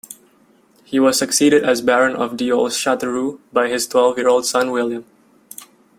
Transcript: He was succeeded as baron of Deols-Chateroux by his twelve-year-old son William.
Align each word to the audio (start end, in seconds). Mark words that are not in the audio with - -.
He 0.83 0.99
was 0.99 1.19
succeeded 1.19 1.63
as 1.63 1.83
baron 1.83 2.15
of 2.15 2.31
Deols-Chateroux 2.31 3.37
by 3.53 3.67
his 3.67 3.85
twelve-year-old 3.85 4.47
son 4.47 4.71
William. 4.71 5.05